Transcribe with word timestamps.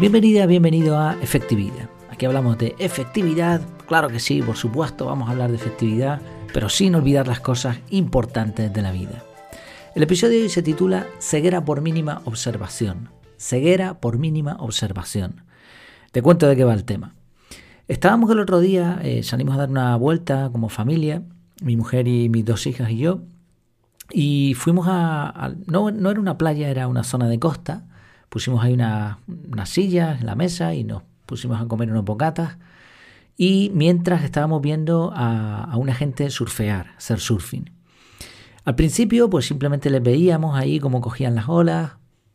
Bienvenida, 0.00 0.46
bienvenido 0.46 0.98
a 0.98 1.14
Efectividad. 1.22 1.88
Aquí 2.10 2.26
hablamos 2.26 2.58
de 2.58 2.74
efectividad, 2.80 3.60
claro 3.86 4.08
que 4.08 4.18
sí, 4.18 4.42
por 4.42 4.56
supuesto, 4.56 5.06
vamos 5.06 5.28
a 5.28 5.30
hablar 5.30 5.50
de 5.50 5.56
efectividad, 5.56 6.20
pero 6.52 6.68
sin 6.68 6.96
olvidar 6.96 7.28
las 7.28 7.38
cosas 7.38 7.78
importantes 7.90 8.72
de 8.72 8.82
la 8.82 8.90
vida. 8.90 9.22
El 9.94 10.02
episodio 10.02 10.38
de 10.38 10.42
hoy 10.42 10.48
se 10.48 10.64
titula 10.64 11.06
Ceguera 11.20 11.64
por 11.64 11.80
mínima 11.80 12.22
observación. 12.24 13.10
Ceguera 13.38 14.00
por 14.00 14.18
mínima 14.18 14.56
observación. 14.58 15.44
Te 16.10 16.22
cuento 16.22 16.48
de 16.48 16.56
qué 16.56 16.64
va 16.64 16.74
el 16.74 16.84
tema. 16.84 17.14
Estábamos 17.86 18.28
el 18.32 18.40
otro 18.40 18.58
día, 18.58 18.98
eh, 19.04 19.22
salimos 19.22 19.54
a 19.54 19.58
dar 19.58 19.70
una 19.70 19.94
vuelta 19.94 20.50
como 20.50 20.70
familia, 20.70 21.22
mi 21.62 21.76
mujer 21.76 22.08
y 22.08 22.28
mis 22.28 22.44
dos 22.44 22.66
hijas 22.66 22.90
y 22.90 22.96
yo, 22.96 23.20
y 24.10 24.54
fuimos 24.54 24.86
a... 24.88 25.54
no, 25.66 25.92
no, 25.92 26.10
era 26.10 26.18
una 26.18 26.36
playa, 26.36 26.68
era 26.68 26.88
una 26.88 27.04
zona 27.04 27.28
de 27.28 27.38
costa. 27.38 27.84
Pusimos 28.34 28.64
ahí 28.64 28.72
una, 28.72 29.20
silla 29.64 30.18
en 30.18 30.26
la 30.26 30.34
mesa 30.34 30.74
y 30.74 30.82
nos 30.82 31.04
pusimos 31.24 31.60
a 31.60 31.68
comer 31.68 31.88
unos 31.88 32.04
bocatas. 32.04 32.58
Y 33.36 33.70
mientras 33.74 34.24
estábamos 34.24 34.60
viendo 34.60 35.12
a, 35.14 35.62
a 35.62 35.76
una 35.76 35.94
gente 35.94 36.28
surfear, 36.30 36.94
hacer 36.96 37.20
surfing. 37.20 37.70
Al 38.64 38.74
principio, 38.74 39.30
pues 39.30 39.46
simplemente 39.46 39.88
les 39.88 40.02
veíamos 40.02 40.58
ahí 40.58 40.80
cómo 40.80 41.00
cogían 41.00 41.36
las 41.36 41.48
olas, 41.48 41.92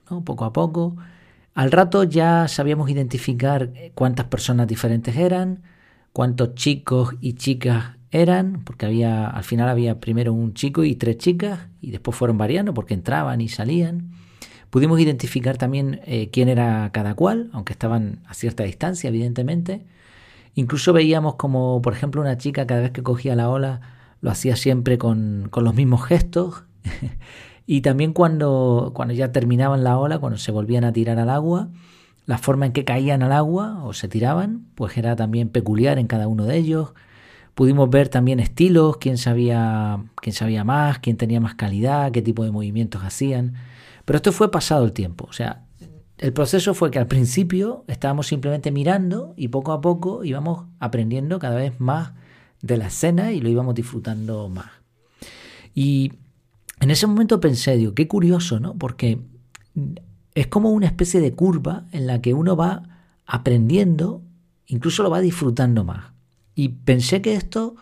¿no? 0.10 0.24
poco 0.24 0.46
a 0.46 0.54
poco. 0.54 0.96
Al 1.54 1.70
rato 1.70 2.06
ya 2.06 2.48
sabíamos 2.48 2.90
identificar 2.90 3.74
cuántas 3.94 4.28
personas 4.28 4.68
diferentes 4.68 5.18
eran, 5.18 5.64
cuántos 6.14 6.56
chicos 6.56 7.14
y 7.20 7.34
chicas 7.34 7.98
eran, 8.10 8.64
porque 8.64 8.86
había, 8.86 9.28
al 9.28 9.44
final 9.44 9.68
había 9.68 10.00
primero 10.00 10.32
un 10.32 10.54
chico 10.54 10.86
y 10.86 10.96
tres 10.96 11.18
chicas, 11.18 11.68
y 11.82 11.92
después 11.92 12.16
fueron 12.16 12.38
variando 12.38 12.74
porque 12.74 12.94
entraban 12.94 13.42
y 13.42 13.50
salían. 13.50 14.12
Pudimos 14.70 15.00
identificar 15.00 15.58
también 15.58 16.02
eh, 16.06 16.30
quién 16.32 16.50
era 16.50 16.90
cada 16.92 17.16
cual, 17.16 17.50
aunque 17.54 17.74
estaban 17.74 18.22
a 18.28 18.34
cierta 18.34 18.64
distancia, 18.64 19.08
evidentemente. 19.08 19.86
Incluso 20.56 20.94
veíamos 20.94 21.36
como, 21.36 21.82
por 21.82 21.94
ejemplo, 21.94 22.22
una 22.22 22.38
chica 22.38 22.68
cada 22.68 22.82
vez 22.82 22.92
que 22.92 23.04
cogía 23.04 23.36
la 23.36 23.50
ola 23.50 23.82
lo 24.22 24.32
hacía 24.32 24.56
siempre 24.56 24.98
con, 24.98 25.48
con 25.50 25.64
los 25.64 25.76
mismos 25.76 26.06
gestos. 26.06 26.64
y 27.66 27.82
también 27.82 28.14
cuando, 28.14 28.92
cuando 28.94 29.14
ya 29.14 29.32
terminaban 29.32 29.84
la 29.84 29.98
ola, 29.98 30.20
cuando 30.20 30.38
se 30.38 30.52
volvían 30.52 30.84
a 30.84 30.94
tirar 30.94 31.20
al 31.20 31.30
agua, 31.30 31.70
la 32.26 32.38
forma 32.38 32.66
en 32.66 32.74
que 32.74 32.86
caían 32.86 33.24
al 33.24 33.32
agua 33.32 33.84
o 33.84 33.94
se 33.94 34.08
tiraban, 34.08 34.68
pues 34.76 34.98
era 34.98 35.16
también 35.16 35.50
peculiar 35.50 35.98
en 35.98 36.08
cada 36.08 36.28
uno 36.28 36.46
de 36.46 36.58
ellos. 36.58 36.94
Pudimos 37.56 37.90
ver 37.90 38.10
también 38.10 38.40
estilos, 38.40 38.98
quién 38.98 39.18
sabía, 39.18 40.04
quién 40.22 40.34
sabía 40.34 40.64
más, 40.64 41.00
quién 41.00 41.18
tenía 41.18 41.40
más 41.42 41.56
calidad, 41.56 42.12
qué 42.12 42.22
tipo 42.22 42.44
de 42.44 42.52
movimientos 42.52 43.04
hacían. 43.04 43.56
Pero 44.10 44.18
esto 44.18 44.32
fue 44.32 44.50
pasado 44.50 44.86
el 44.86 44.92
tiempo. 44.92 45.28
O 45.30 45.34
sea, 45.34 45.68
el 46.18 46.34
proceso 46.34 46.74
fue 46.74 46.90
que 46.90 46.98
al 46.98 47.06
principio 47.06 47.86
estábamos 47.88 48.26
simplemente 48.26 48.72
mirando 48.72 49.36
y 49.38 49.50
poco 49.50 49.72
a 49.72 49.82
poco 49.82 50.24
íbamos 50.24 50.66
aprendiendo 50.80 51.38
cada 51.38 51.58
vez 51.58 51.80
más 51.80 52.14
de 52.60 52.78
la 52.78 52.88
escena 52.88 53.34
y 53.34 53.40
lo 53.40 53.50
íbamos 53.50 53.76
disfrutando 53.76 54.50
más. 54.50 54.72
Y 55.76 56.14
en 56.80 56.90
ese 56.90 57.06
momento 57.06 57.40
pensé, 57.40 57.78
digo, 57.78 57.94
qué 57.94 58.08
curioso, 58.08 58.60
¿no? 58.60 58.76
Porque 58.80 59.20
es 60.34 60.48
como 60.48 60.72
una 60.72 60.88
especie 60.88 61.22
de 61.22 61.36
curva 61.36 61.86
en 61.92 62.08
la 62.08 62.20
que 62.20 62.34
uno 62.34 62.56
va 62.56 63.12
aprendiendo, 63.28 64.24
incluso 64.66 65.04
lo 65.04 65.12
va 65.12 65.22
disfrutando 65.22 65.84
más. 65.84 66.14
Y 66.56 66.70
pensé 66.70 67.22
que 67.22 67.36
esto 67.36 67.76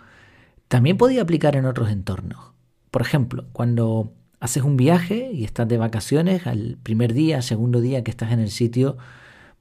también 0.67 0.97
podía 0.97 1.22
aplicar 1.22 1.56
en 1.56 1.64
otros 1.64 1.89
entornos. 1.89 2.52
Por 2.91 3.02
ejemplo, 3.02 3.45
cuando 3.53 4.12
haces 4.39 4.63
un 4.63 4.77
viaje 4.77 5.31
y 5.33 5.43
estás 5.43 5.67
de 5.67 5.77
vacaciones, 5.77 6.47
al 6.47 6.78
primer 6.84 7.13
día, 7.13 7.41
segundo 7.41 7.81
día 7.81 8.03
que 8.03 8.12
estás 8.12 8.31
en 8.31 8.39
el 8.39 8.51
sitio, 8.51 8.97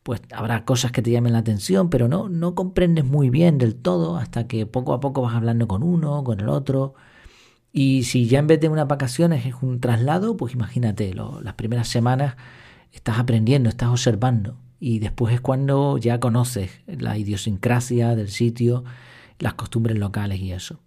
pues 0.03 0.21
habrá 0.33 0.65
cosas 0.65 0.93
que 0.93 1.03
te 1.03 1.11
llamen 1.11 1.33
la 1.33 1.41
atención, 1.41 1.91
pero 1.91 2.09
no, 2.09 2.28
no 2.28 2.55
comprendes 2.55 3.05
muy 3.05 3.31
bien 3.31 3.59
del 3.59 3.75
todo 3.75 4.17
hasta 4.17 4.47
que 4.47 4.67
poco 4.67 4.95
a 4.95 5.01
poco 5.01 5.23
vas 5.23 5.34
hablando 5.34 5.67
con 5.67 5.83
uno, 5.83 6.23
con 6.25 6.41
el 6.41 6.49
otro. 6.49 6.95
Y 7.73 8.05
si 8.05 8.27
ya 8.27 8.39
en 8.39 8.47
vez 8.47 8.61
de 8.61 8.69
unas 8.69 8.89
vacaciones 8.89 9.47
es 9.47 9.55
un 9.62 9.81
traslado, 9.81 10.37
pues 10.37 10.55
imagínate, 10.55 11.12
las 11.15 11.55
primeras 11.55 11.89
semanas 11.89 12.37
estás 12.93 13.19
aprendiendo, 13.19 13.69
estás 13.69 13.89
observando. 13.89 14.59
Y 14.78 15.01
después 15.01 15.34
es 15.34 15.41
cuando 15.41 15.99
ya 15.99 16.21
conoces 16.21 16.83
la 16.87 17.19
idiosincrasia 17.19 18.15
del 18.15 18.28
sitio, 18.28 18.84
las 19.39 19.55
costumbres 19.55 19.99
locales 19.99 20.41
y 20.41 20.53
eso. 20.53 20.81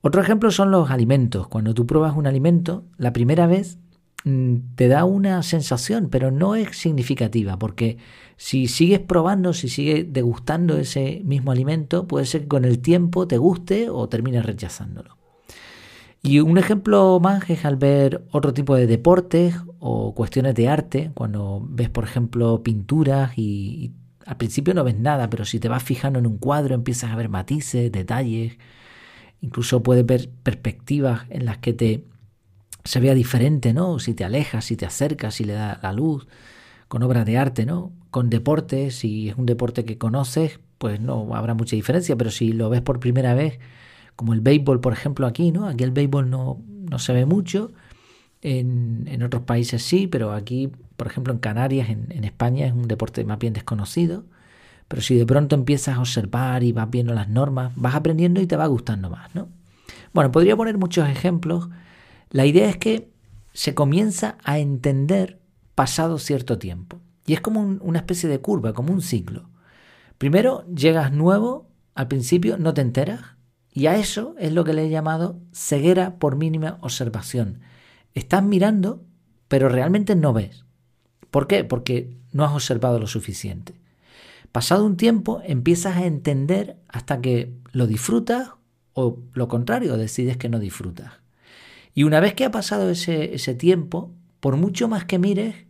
Otro 0.00 0.20
ejemplo 0.20 0.50
son 0.50 0.70
los 0.70 0.90
alimentos. 0.90 1.48
Cuando 1.48 1.74
tú 1.74 1.86
pruebas 1.86 2.16
un 2.16 2.26
alimento, 2.26 2.84
la 2.96 3.12
primera 3.12 3.46
vez 3.46 3.78
mm, 4.24 4.56
te 4.74 4.88
da 4.88 5.04
una 5.04 5.42
sensación, 5.42 6.08
pero 6.10 6.30
no 6.30 6.54
es 6.54 6.76
significativa, 6.76 7.58
porque 7.58 7.98
si 8.36 8.68
sigues 8.68 9.00
probando, 9.00 9.52
si 9.52 9.68
sigues 9.68 10.12
degustando 10.12 10.76
ese 10.76 11.22
mismo 11.24 11.50
alimento, 11.50 12.06
puede 12.06 12.26
ser 12.26 12.42
que 12.42 12.48
con 12.48 12.64
el 12.64 12.80
tiempo 12.80 13.26
te 13.26 13.38
guste 13.38 13.88
o 13.90 14.08
termines 14.08 14.44
rechazándolo. 14.44 15.16
Y 16.22 16.40
un 16.40 16.58
ejemplo 16.58 17.20
más 17.20 17.48
es 17.50 17.64
al 17.64 17.76
ver 17.76 18.24
otro 18.32 18.52
tipo 18.52 18.74
de 18.74 18.86
deportes 18.86 19.54
o 19.78 20.14
cuestiones 20.14 20.54
de 20.54 20.68
arte, 20.68 21.12
cuando 21.14 21.64
ves, 21.68 21.88
por 21.88 22.04
ejemplo, 22.04 22.62
pinturas 22.62 23.38
y, 23.38 23.92
al 24.26 24.36
principio 24.36 24.74
no 24.74 24.84
ves 24.84 24.98
nada, 24.98 25.30
pero 25.30 25.44
si 25.44 25.60
te 25.60 25.68
vas 25.68 25.82
fijando 25.82 26.18
en 26.18 26.26
un 26.26 26.38
cuadro 26.38 26.74
empiezas 26.74 27.12
a 27.12 27.16
ver 27.16 27.28
matices, 27.28 27.92
detalles, 27.92 28.58
incluso 29.46 29.82
puedes 29.82 30.04
ver 30.04 30.28
perspectivas 30.42 31.22
en 31.30 31.46
las 31.46 31.58
que 31.58 31.72
te 31.72 32.04
se 32.84 33.00
vea 33.00 33.14
diferente, 33.14 33.72
¿no? 33.72 33.98
Si 33.98 34.14
te 34.14 34.24
alejas, 34.24 34.66
si 34.66 34.76
te 34.76 34.86
acercas, 34.86 35.34
si 35.34 35.44
le 35.44 35.54
da 35.54 35.80
la 35.82 35.92
luz, 35.92 36.28
con 36.88 37.02
obras 37.02 37.26
de 37.26 37.36
arte, 37.36 37.66
¿no? 37.66 37.92
Con 38.10 38.30
deportes, 38.30 38.96
si 38.96 39.28
es 39.28 39.36
un 39.36 39.46
deporte 39.46 39.84
que 39.84 39.98
conoces, 39.98 40.60
pues 40.78 41.00
no 41.00 41.34
habrá 41.34 41.54
mucha 41.54 41.74
diferencia, 41.74 42.16
pero 42.16 42.30
si 42.30 42.52
lo 42.52 42.70
ves 42.70 42.82
por 42.82 43.00
primera 43.00 43.34
vez, 43.34 43.58
como 44.14 44.34
el 44.34 44.40
béisbol, 44.40 44.80
por 44.80 44.92
ejemplo, 44.92 45.26
aquí, 45.26 45.50
¿no? 45.50 45.66
Aquí 45.66 45.84
el 45.84 45.90
béisbol 45.90 46.30
no, 46.30 46.62
no 46.68 46.98
se 46.98 47.12
ve 47.12 47.26
mucho, 47.26 47.72
en, 48.42 49.08
en, 49.08 49.22
otros 49.22 49.42
países 49.42 49.82
sí, 49.82 50.06
pero 50.06 50.32
aquí, 50.32 50.70
por 50.96 51.08
ejemplo, 51.08 51.32
en 51.32 51.40
Canarias, 51.40 51.88
en, 51.90 52.06
en, 52.10 52.24
España, 52.24 52.66
es 52.66 52.72
un 52.72 52.86
deporte 52.86 53.24
más 53.24 53.38
bien 53.38 53.52
desconocido. 53.52 54.24
Pero 54.88 55.02
si 55.02 55.16
de 55.16 55.26
pronto 55.26 55.54
empiezas 55.56 55.96
a 55.96 56.00
observar 56.00 56.62
y 56.62 56.72
vas 56.72 56.90
viendo 56.90 57.14
las 57.14 57.28
normas, 57.28 57.72
vas 57.76 57.94
aprendiendo 57.94 58.40
y 58.40 58.46
te 58.46 58.56
va 58.56 58.66
gustando 58.66 59.10
más, 59.10 59.34
¿no? 59.34 59.48
Bueno, 60.12 60.30
podría 60.30 60.56
poner 60.56 60.78
muchos 60.78 61.08
ejemplos. 61.08 61.68
La 62.30 62.46
idea 62.46 62.68
es 62.68 62.76
que 62.76 63.10
se 63.52 63.74
comienza 63.74 64.38
a 64.44 64.58
entender 64.58 65.40
pasado 65.74 66.18
cierto 66.18 66.58
tiempo. 66.58 67.00
Y 67.26 67.34
es 67.34 67.40
como 67.40 67.60
un, 67.60 67.80
una 67.82 67.98
especie 67.98 68.28
de 68.28 68.40
curva, 68.40 68.72
como 68.72 68.92
un 68.92 69.02
ciclo. 69.02 69.48
Primero 70.18 70.64
llegas 70.74 71.12
nuevo, 71.12 71.68
al 71.94 72.08
principio 72.08 72.56
no 72.58 72.72
te 72.72 72.80
enteras, 72.80 73.36
y 73.76 73.88
a 73.88 73.96
eso 73.96 74.34
es 74.38 74.52
lo 74.52 74.64
que 74.64 74.72
le 74.72 74.86
he 74.86 74.88
llamado 74.88 75.38
ceguera 75.52 76.18
por 76.18 76.36
mínima 76.36 76.78
observación. 76.80 77.60
Estás 78.14 78.42
mirando, 78.42 79.04
pero 79.48 79.68
realmente 79.68 80.16
no 80.16 80.32
ves. 80.32 80.64
¿Por 81.30 81.46
qué? 81.46 81.64
Porque 81.64 82.16
no 82.32 82.44
has 82.44 82.54
observado 82.54 82.98
lo 82.98 83.06
suficiente. 83.06 83.78
Pasado 84.56 84.86
un 84.86 84.96
tiempo 84.96 85.42
empiezas 85.44 85.98
a 85.98 86.06
entender 86.06 86.78
hasta 86.88 87.20
que 87.20 87.52
lo 87.72 87.86
disfrutas 87.86 88.52
o 88.94 89.18
lo 89.34 89.48
contrario, 89.48 89.98
decides 89.98 90.38
que 90.38 90.48
no 90.48 90.58
disfrutas. 90.58 91.12
Y 91.92 92.04
una 92.04 92.20
vez 92.20 92.32
que 92.32 92.46
ha 92.46 92.50
pasado 92.50 92.88
ese, 92.88 93.34
ese 93.34 93.54
tiempo, 93.54 94.14
por 94.40 94.56
mucho 94.56 94.88
más 94.88 95.04
que 95.04 95.18
mires, 95.18 95.66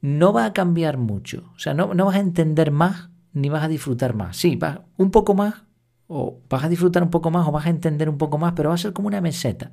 no 0.00 0.32
va 0.32 0.44
a 0.44 0.52
cambiar 0.52 0.96
mucho. 0.96 1.50
O 1.56 1.58
sea, 1.58 1.74
no, 1.74 1.92
no 1.92 2.04
vas 2.04 2.14
a 2.14 2.20
entender 2.20 2.70
más 2.70 3.10
ni 3.32 3.48
vas 3.48 3.64
a 3.64 3.68
disfrutar 3.68 4.14
más. 4.14 4.36
Sí, 4.36 4.54
vas 4.54 4.78
un 4.96 5.10
poco 5.10 5.34
más, 5.34 5.64
o 6.06 6.38
vas 6.48 6.62
a 6.62 6.68
disfrutar 6.68 7.02
un 7.02 7.10
poco 7.10 7.32
más 7.32 7.48
o 7.48 7.50
vas 7.50 7.66
a 7.66 7.70
entender 7.70 8.08
un 8.08 8.18
poco 8.18 8.38
más, 8.38 8.52
pero 8.52 8.68
va 8.68 8.76
a 8.76 8.78
ser 8.78 8.92
como 8.92 9.08
una 9.08 9.20
meseta. 9.20 9.72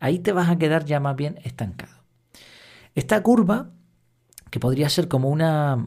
Ahí 0.00 0.18
te 0.18 0.32
vas 0.32 0.50
a 0.50 0.58
quedar 0.58 0.84
ya 0.84 1.00
más 1.00 1.16
bien 1.16 1.38
estancado. 1.44 1.94
Esta 2.94 3.22
curva, 3.22 3.70
que 4.50 4.60
podría 4.60 4.90
ser 4.90 5.08
como 5.08 5.30
una, 5.30 5.86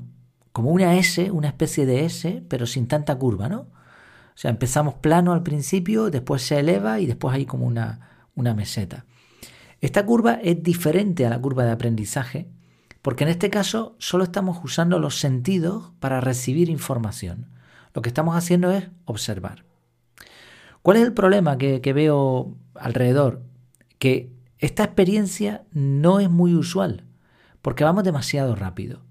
como 0.53 0.69
una 0.69 0.95
S, 0.95 1.29
una 1.31 1.49
especie 1.49 1.85
de 1.85 2.05
S, 2.05 2.43
pero 2.47 2.65
sin 2.65 2.87
tanta 2.87 3.15
curva, 3.17 3.49
¿no? 3.49 3.59
O 3.61 4.35
sea, 4.35 4.49
empezamos 4.49 4.95
plano 4.95 5.33
al 5.33 5.43
principio, 5.43 6.09
después 6.09 6.41
se 6.41 6.59
eleva 6.59 7.01
y 7.01 7.05
después 7.05 7.35
hay 7.35 7.45
como 7.45 7.65
una, 7.65 8.27
una 8.35 8.53
meseta. 8.53 9.05
Esta 9.81 10.05
curva 10.05 10.35
es 10.41 10.63
diferente 10.63 11.25
a 11.25 11.29
la 11.29 11.41
curva 11.41 11.65
de 11.65 11.71
aprendizaje 11.71 12.47
porque 13.03 13.25
en 13.25 13.29
este 13.29 13.49
caso 13.49 13.95
solo 13.99 14.23
estamos 14.23 14.59
usando 14.63 14.97
los 14.97 15.19
sentidos 15.19 15.91
para 15.99 16.21
recibir 16.21 16.69
información. 16.69 17.49
Lo 17.93 18.01
que 18.01 18.07
estamos 18.07 18.35
haciendo 18.35 18.71
es 18.71 18.87
observar. 19.03 19.65
¿Cuál 20.81 20.97
es 20.97 21.03
el 21.03 21.13
problema 21.13 21.57
que, 21.57 21.93
veo 21.93 22.55
alrededor? 22.75 23.43
Que 23.99 24.31
esta 24.57 24.85
experiencia 24.85 25.65
no 25.71 26.21
es 26.21 26.29
muy 26.29 26.55
usual, 26.55 27.03
porque 27.61 27.83
vamos 27.83 28.05
demasiado 28.05 28.55
rápido. 28.55 29.01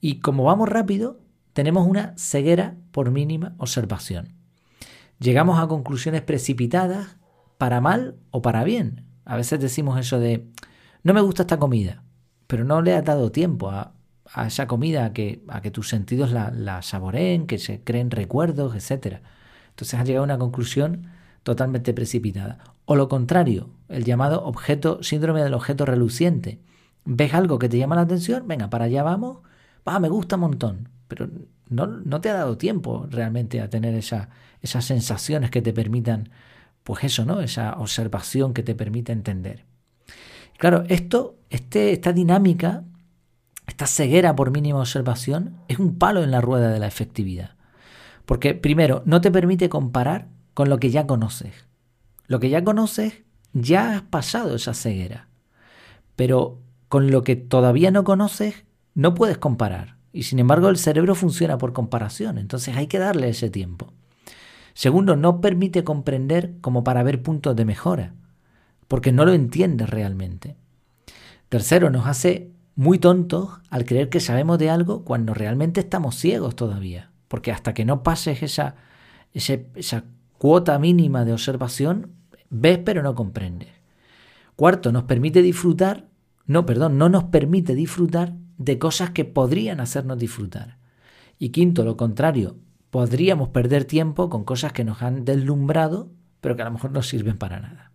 Y 0.00 0.20
como 0.20 0.44
vamos 0.44 0.68
rápido, 0.68 1.20
tenemos 1.52 1.86
una 1.86 2.14
ceguera 2.16 2.76
por 2.90 3.10
mínima 3.10 3.54
observación. 3.58 4.34
Llegamos 5.18 5.58
a 5.58 5.68
conclusiones 5.68 6.22
precipitadas 6.22 7.18
para 7.58 7.80
mal 7.80 8.16
o 8.30 8.40
para 8.40 8.64
bien. 8.64 9.04
A 9.26 9.36
veces 9.36 9.60
decimos 9.60 10.00
eso 10.00 10.18
de, 10.18 10.48
no 11.02 11.12
me 11.12 11.20
gusta 11.20 11.42
esta 11.42 11.58
comida, 11.58 12.02
pero 12.46 12.64
no 12.64 12.80
le 12.80 12.94
has 12.94 13.04
dado 13.04 13.30
tiempo 13.30 13.70
a, 13.70 13.92
esa 14.46 14.66
comida, 14.66 15.04
a 15.04 15.12
que, 15.12 15.70
tus 15.72 15.88
sentidos 15.88 16.30
la, 16.30 16.50
la 16.50 16.82
saboreen, 16.82 17.46
que 17.46 17.58
se 17.58 17.82
creen 17.82 18.10
recuerdos, 18.10 18.74
etc. 18.74 19.18
Entonces 19.70 19.98
has 20.00 20.06
llegado 20.06 20.22
a 20.22 20.24
una 20.24 20.38
conclusión 20.38 21.08
totalmente 21.42 21.92
precipitada. 21.92 22.58
O 22.86 22.96
lo 22.96 23.08
contrario, 23.08 23.70
el 23.88 24.04
llamado 24.04 24.44
objeto, 24.44 25.02
síndrome 25.02 25.42
del 25.42 25.54
objeto 25.54 25.84
reluciente. 25.84 26.60
Ves 27.04 27.34
algo 27.34 27.58
que 27.58 27.68
te 27.68 27.78
llama 27.78 27.96
la 27.96 28.02
atención, 28.02 28.48
venga, 28.48 28.70
para 28.70 28.86
allá 28.86 29.02
vamos, 29.02 29.38
me 29.84 30.08
gusta 30.08 30.36
un 30.36 30.42
montón, 30.42 30.88
pero 31.08 31.28
no, 31.68 31.86
no, 31.86 32.20
te 32.20 32.30
ha 32.30 32.34
dado 32.34 32.56
tiempo 32.56 33.06
realmente 33.10 33.60
a 33.60 33.70
tener 33.70 33.94
esa, 33.94 34.28
esas 34.60 34.84
sensaciones 34.84 35.50
que 35.50 35.62
te 35.62 35.72
permitan, 35.72 36.30
pues 36.84 37.04
eso, 37.04 37.24
¿no? 37.24 37.40
Esa 37.40 37.74
observación 37.74 38.54
que 38.54 38.62
te 38.62 38.74
permite 38.74 39.12
entender. 39.12 39.64
Claro, 40.58 40.84
esto, 40.88 41.36
este, 41.48 41.92
esta 41.92 42.12
dinámica, 42.12 42.84
esta 43.66 43.86
ceguera 43.86 44.36
por 44.36 44.50
mínima 44.50 44.80
observación, 44.80 45.56
es 45.68 45.78
un 45.78 45.98
palo 45.98 46.22
en 46.22 46.30
la 46.30 46.40
rueda 46.40 46.70
de 46.70 46.78
la 46.78 46.86
efectividad. 46.86 47.56
Porque 48.26 48.54
primero, 48.54 49.02
no 49.06 49.20
te 49.20 49.30
permite 49.30 49.68
comparar 49.68 50.28
con 50.54 50.68
lo 50.68 50.78
que 50.78 50.90
ya 50.90 51.06
conoces. 51.06 51.66
Lo 52.26 52.38
que 52.38 52.50
ya 52.50 52.62
conoces, 52.62 53.22
ya 53.52 53.96
has 53.96 54.02
pasado 54.02 54.54
esa 54.54 54.74
ceguera. 54.74 55.28
Pero 56.14 56.58
con 56.88 57.10
lo 57.10 57.24
que 57.24 57.36
todavía 57.36 57.90
no 57.90 58.04
conoces, 58.04 58.64
no 58.94 59.14
puedes 59.14 59.38
comparar. 59.38 59.96
Y 60.12 60.24
sin 60.24 60.38
embargo 60.38 60.68
el 60.68 60.76
cerebro 60.76 61.14
funciona 61.14 61.58
por 61.58 61.72
comparación, 61.72 62.38
entonces 62.38 62.76
hay 62.76 62.86
que 62.86 62.98
darle 62.98 63.28
ese 63.28 63.50
tiempo. 63.50 63.92
Segundo, 64.74 65.16
no 65.16 65.40
permite 65.40 65.84
comprender 65.84 66.54
como 66.60 66.84
para 66.84 67.02
ver 67.02 67.22
puntos 67.22 67.54
de 67.56 67.64
mejora, 67.64 68.14
porque 68.88 69.12
no 69.12 69.24
lo 69.24 69.32
entiendes 69.32 69.90
realmente. 69.90 70.56
Tercero, 71.48 71.90
nos 71.90 72.06
hace 72.06 72.50
muy 72.76 72.98
tontos 72.98 73.60
al 73.68 73.84
creer 73.84 74.08
que 74.08 74.20
sabemos 74.20 74.58
de 74.58 74.70
algo 74.70 75.04
cuando 75.04 75.34
realmente 75.34 75.80
estamos 75.80 76.16
ciegos 76.16 76.56
todavía, 76.56 77.10
porque 77.28 77.52
hasta 77.52 77.74
que 77.74 77.84
no 77.84 78.02
pases 78.02 78.42
esa, 78.42 78.76
esa 79.32 80.04
cuota 80.38 80.78
mínima 80.78 81.24
de 81.24 81.32
observación, 81.32 82.12
ves 82.48 82.78
pero 82.78 83.02
no 83.02 83.14
comprendes. 83.14 83.68
Cuarto, 84.56 84.92
nos 84.92 85.04
permite 85.04 85.42
disfrutar, 85.42 86.06
no, 86.46 86.66
perdón, 86.66 86.98
no 86.98 87.08
nos 87.08 87.24
permite 87.24 87.74
disfrutar 87.74 88.34
de 88.60 88.78
cosas 88.78 89.10
que 89.10 89.24
podrían 89.24 89.80
hacernos 89.80 90.18
disfrutar. 90.18 90.76
Y 91.38 91.48
quinto, 91.48 91.82
lo 91.82 91.96
contrario, 91.96 92.58
podríamos 92.90 93.48
perder 93.48 93.86
tiempo 93.86 94.28
con 94.28 94.44
cosas 94.44 94.74
que 94.74 94.84
nos 94.84 95.00
han 95.00 95.24
deslumbrado, 95.24 96.10
pero 96.42 96.56
que 96.56 96.62
a 96.62 96.66
lo 96.66 96.72
mejor 96.72 96.90
no 96.90 97.02
sirven 97.02 97.38
para 97.38 97.58
nada. 97.58 97.92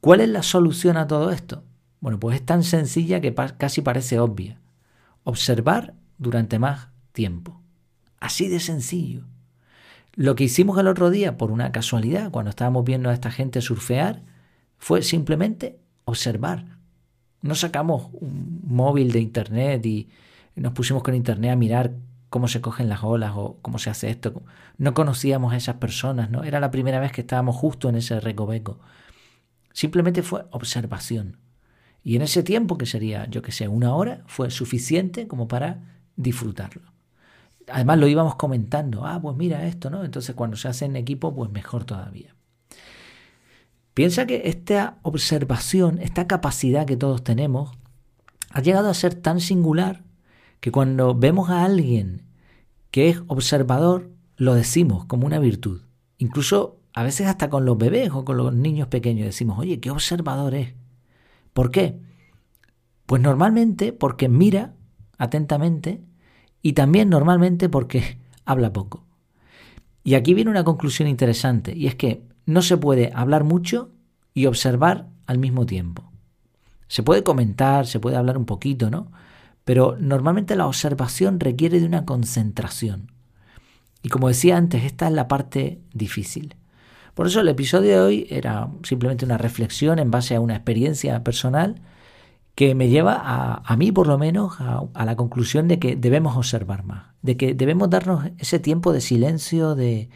¿Cuál 0.00 0.22
es 0.22 0.30
la 0.30 0.42
solución 0.42 0.96
a 0.96 1.06
todo 1.06 1.30
esto? 1.30 1.64
Bueno, 2.00 2.18
pues 2.18 2.36
es 2.36 2.46
tan 2.46 2.64
sencilla 2.64 3.20
que 3.20 3.34
casi 3.58 3.82
parece 3.82 4.18
obvia. 4.18 4.58
Observar 5.22 5.92
durante 6.16 6.58
más 6.58 6.88
tiempo. 7.12 7.60
Así 8.20 8.48
de 8.48 8.60
sencillo. 8.60 9.26
Lo 10.14 10.34
que 10.34 10.44
hicimos 10.44 10.78
el 10.78 10.86
otro 10.86 11.10
día, 11.10 11.36
por 11.36 11.50
una 11.50 11.72
casualidad, 11.72 12.30
cuando 12.30 12.48
estábamos 12.48 12.84
viendo 12.84 13.10
a 13.10 13.12
esta 13.12 13.30
gente 13.30 13.60
surfear, 13.60 14.22
fue 14.78 15.02
simplemente 15.02 15.78
observar. 16.06 16.77
No 17.42 17.54
sacamos 17.54 18.08
un 18.12 18.62
móvil 18.64 19.12
de 19.12 19.20
internet 19.20 19.84
y 19.86 20.08
nos 20.56 20.72
pusimos 20.72 21.02
con 21.02 21.14
internet 21.14 21.52
a 21.52 21.56
mirar 21.56 21.92
cómo 22.30 22.48
se 22.48 22.60
cogen 22.60 22.88
las 22.88 23.02
olas 23.02 23.32
o 23.34 23.58
cómo 23.62 23.78
se 23.78 23.90
hace 23.90 24.10
esto. 24.10 24.42
No 24.76 24.94
conocíamos 24.94 25.52
a 25.52 25.56
esas 25.56 25.76
personas, 25.76 26.30
¿no? 26.30 26.44
Era 26.44 26.60
la 26.60 26.70
primera 26.70 27.00
vez 27.00 27.12
que 27.12 27.22
estábamos 27.22 27.56
justo 27.56 27.88
en 27.88 27.96
ese 27.96 28.20
recoveco. 28.20 28.78
Simplemente 29.72 30.22
fue 30.22 30.46
observación. 30.50 31.38
Y 32.02 32.16
en 32.16 32.22
ese 32.22 32.42
tiempo, 32.42 32.78
que 32.78 32.86
sería, 32.86 33.26
yo 33.28 33.42
que 33.42 33.52
sé, 33.52 33.68
una 33.68 33.94
hora, 33.94 34.22
fue 34.26 34.50
suficiente 34.50 35.28
como 35.28 35.48
para 35.48 36.00
disfrutarlo. 36.16 36.82
Además 37.70 37.98
lo 37.98 38.08
íbamos 38.08 38.36
comentando, 38.36 39.06
ah, 39.06 39.20
pues 39.20 39.36
mira 39.36 39.66
esto, 39.66 39.90
¿no? 39.90 40.04
Entonces 40.04 40.34
cuando 40.34 40.56
se 40.56 40.68
hace 40.68 40.86
en 40.86 40.96
equipo, 40.96 41.34
pues 41.34 41.50
mejor 41.50 41.84
todavía. 41.84 42.34
Piensa 43.98 44.28
que 44.28 44.42
esta 44.44 45.00
observación, 45.02 45.98
esta 46.00 46.28
capacidad 46.28 46.86
que 46.86 46.96
todos 46.96 47.24
tenemos, 47.24 47.76
ha 48.50 48.62
llegado 48.62 48.88
a 48.88 48.94
ser 48.94 49.16
tan 49.16 49.40
singular 49.40 50.04
que 50.60 50.70
cuando 50.70 51.16
vemos 51.16 51.50
a 51.50 51.64
alguien 51.64 52.22
que 52.92 53.08
es 53.08 53.20
observador, 53.26 54.12
lo 54.36 54.54
decimos 54.54 55.04
como 55.06 55.26
una 55.26 55.40
virtud. 55.40 55.82
Incluso 56.16 56.78
a 56.94 57.02
veces 57.02 57.26
hasta 57.26 57.50
con 57.50 57.64
los 57.64 57.76
bebés 57.76 58.12
o 58.12 58.24
con 58.24 58.36
los 58.36 58.54
niños 58.54 58.86
pequeños 58.86 59.26
decimos, 59.26 59.58
oye, 59.58 59.80
qué 59.80 59.90
observador 59.90 60.54
es. 60.54 60.74
¿Por 61.52 61.72
qué? 61.72 61.98
Pues 63.04 63.20
normalmente 63.20 63.92
porque 63.92 64.28
mira 64.28 64.76
atentamente 65.16 66.04
y 66.62 66.74
también 66.74 67.08
normalmente 67.08 67.68
porque 67.68 68.20
habla 68.44 68.72
poco. 68.72 69.08
Y 70.04 70.14
aquí 70.14 70.34
viene 70.34 70.52
una 70.52 70.62
conclusión 70.62 71.08
interesante, 71.08 71.76
y 71.76 71.88
es 71.88 71.96
que 71.96 72.27
no 72.48 72.62
se 72.62 72.78
puede 72.78 73.12
hablar 73.14 73.44
mucho 73.44 73.90
y 74.32 74.46
observar 74.46 75.08
al 75.26 75.36
mismo 75.36 75.66
tiempo. 75.66 76.10
Se 76.86 77.02
puede 77.02 77.22
comentar, 77.22 77.86
se 77.86 78.00
puede 78.00 78.16
hablar 78.16 78.38
un 78.38 78.46
poquito, 78.46 78.90
¿no? 78.90 79.12
Pero 79.66 79.98
normalmente 80.00 80.56
la 80.56 80.66
observación 80.66 81.40
requiere 81.40 81.78
de 81.78 81.84
una 81.84 82.06
concentración. 82.06 83.12
Y 84.02 84.08
como 84.08 84.28
decía 84.28 84.56
antes, 84.56 84.84
esta 84.84 85.08
es 85.08 85.12
la 85.12 85.28
parte 85.28 85.82
difícil. 85.92 86.56
Por 87.12 87.26
eso 87.26 87.40
el 87.40 87.48
episodio 87.48 87.90
de 87.90 88.00
hoy 88.00 88.26
era 88.30 88.70
simplemente 88.82 89.26
una 89.26 89.36
reflexión 89.36 89.98
en 89.98 90.10
base 90.10 90.34
a 90.34 90.40
una 90.40 90.54
experiencia 90.54 91.22
personal 91.22 91.82
que 92.54 92.74
me 92.74 92.88
lleva 92.88 93.20
a, 93.62 93.76
mí 93.76 93.92
por 93.92 94.06
lo 94.06 94.16
menos 94.16 94.58
a, 94.58 94.84
a, 94.94 95.04
la 95.04 95.16
conclusión 95.16 95.68
de 95.68 95.78
que 95.78 95.96
debemos 95.96 96.34
observar 96.34 96.82
más, 96.82 97.08
de 97.20 97.36
que 97.36 97.52
debemos 97.52 97.90
darnos 97.90 98.24
ese 98.38 98.58
tiempo 98.58 98.94
de 98.94 99.02
silencio, 99.02 99.74
de, 99.74 100.08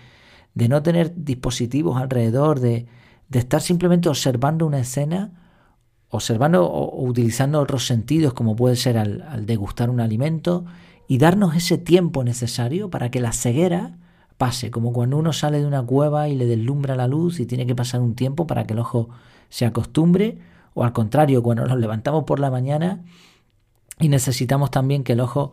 de 0.54 0.68
no 0.68 0.82
tener 0.82 1.12
dispositivos 1.16 2.00
alrededor, 2.00 2.60
de, 2.60 2.86
de 3.28 3.38
estar 3.38 3.62
simplemente 3.62 4.08
observando 4.08 4.66
una 4.66 4.80
escena, 4.80 5.32
observando 6.10 6.66
o, 6.66 7.02
utilizando 7.02 7.58
otros 7.60 7.86
sentidos 7.86 8.34
como 8.34 8.54
puede 8.54 8.76
ser 8.76 8.98
al, 8.98 9.46
degustar 9.46 9.88
un 9.90 10.00
alimento 10.00 10.64
y 11.08 11.18
darnos 11.18 11.56
ese 11.56 11.78
tiempo 11.78 12.22
necesario 12.22 12.90
para 12.90 13.10
que 13.10 13.20
la 13.20 13.32
ceguera 13.32 13.96
pase, 14.36 14.70
como 14.70 14.92
cuando 14.92 15.16
uno 15.16 15.32
sale 15.32 15.60
de 15.60 15.66
una 15.66 15.82
cueva 15.82 16.28
y 16.28 16.36
le 16.36 16.46
deslumbra 16.46 16.94
la 16.96 17.08
luz 17.08 17.40
y 17.40 17.46
tiene 17.46 17.66
que 17.66 17.74
pasar 17.74 18.00
un 18.00 18.14
tiempo 18.14 18.46
para 18.46 18.64
que 18.64 18.74
el 18.74 18.80
ojo 18.80 19.08
se 19.48 19.64
acostumbre, 19.64 20.38
o 20.74 20.84
al 20.84 20.92
contrario, 20.92 21.42
cuando 21.42 21.66
nos 21.66 21.78
levantamos 21.78 22.24
por 22.24 22.40
la 22.40 22.50
mañana 22.50 23.04
y 23.98 24.08
necesitamos 24.08 24.70
también 24.70 25.04
que 25.04 25.12
el 25.12 25.20
ojo 25.20 25.52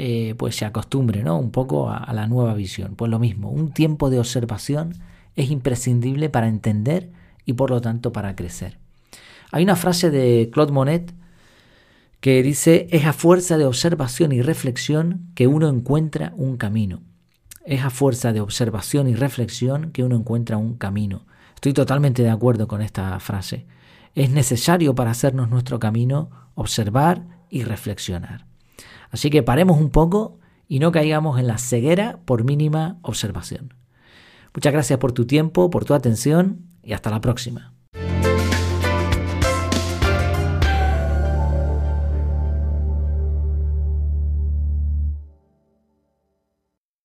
eh, 0.00 0.36
pues 0.38 0.54
se 0.54 0.64
acostumbre 0.64 1.24
¿no? 1.24 1.40
un 1.40 1.50
poco 1.50 1.90
a, 1.90 2.12
la 2.12 2.28
nueva 2.28 2.54
visión. 2.54 2.94
Pues 2.94 3.10
lo 3.10 3.18
mismo, 3.18 3.50
un 3.50 3.72
tiempo 3.72 4.10
de 4.10 4.20
observación 4.20 4.94
es 5.34 5.50
imprescindible 5.50 6.30
para 6.30 6.46
entender 6.46 7.10
y 7.44 7.54
por 7.54 7.70
lo 7.70 7.80
tanto 7.80 8.12
para 8.12 8.36
crecer. 8.36 8.78
Hay 9.50 9.64
una 9.64 9.74
frase 9.74 10.10
de 10.10 10.50
Claude 10.52 10.70
Monet 10.70 11.12
que 12.20 12.44
dice, 12.44 12.86
es 12.92 13.06
a 13.06 13.12
fuerza 13.12 13.58
de 13.58 13.64
observación 13.64 14.30
y 14.30 14.40
reflexión 14.40 15.32
que 15.34 15.48
uno 15.48 15.68
encuentra 15.68 16.32
un 16.36 16.58
camino. 16.58 17.02
Es 17.64 17.82
a 17.82 17.90
fuerza 17.90 18.32
de 18.32 18.40
observación 18.40 19.08
y 19.08 19.16
reflexión 19.16 19.90
que 19.90 20.04
uno 20.04 20.14
encuentra 20.14 20.58
un 20.58 20.74
camino. 20.74 21.26
Estoy 21.56 21.72
totalmente 21.72 22.22
de 22.22 22.30
acuerdo 22.30 22.68
con 22.68 22.82
esta 22.82 23.18
frase. 23.18 23.66
Es 24.14 24.30
necesario 24.30 24.94
para 24.94 25.10
hacernos 25.10 25.50
nuestro 25.50 25.80
camino 25.80 26.30
observar 26.54 27.24
y 27.50 27.64
reflexionar. 27.64 28.47
Así 29.10 29.30
que 29.30 29.42
paremos 29.42 29.78
un 29.78 29.90
poco 29.90 30.38
y 30.66 30.78
no 30.78 30.92
caigamos 30.92 31.38
en 31.38 31.46
la 31.46 31.58
ceguera 31.58 32.20
por 32.24 32.44
mínima 32.44 32.98
observación. 33.02 33.74
Muchas 34.54 34.72
gracias 34.72 34.98
por 34.98 35.12
tu 35.12 35.26
tiempo, 35.26 35.70
por 35.70 35.84
tu 35.84 35.94
atención 35.94 36.66
y 36.82 36.92
hasta 36.92 37.10
la 37.10 37.20
próxima. 37.20 37.74